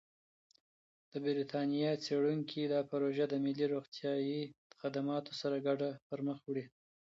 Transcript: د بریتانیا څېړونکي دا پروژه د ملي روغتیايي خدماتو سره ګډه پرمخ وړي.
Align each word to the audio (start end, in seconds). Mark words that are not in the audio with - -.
د 1.11 1.13
بریتانیا 1.25 1.91
څېړونکي 2.05 2.61
دا 2.73 2.81
پروژه 2.91 3.25
د 3.29 3.33
ملي 3.45 3.65
روغتیايي 3.73 4.41
خدماتو 4.79 5.31
سره 5.41 5.57
ګډه 5.67 5.89
پرمخ 6.09 6.39
وړي. 6.45 6.65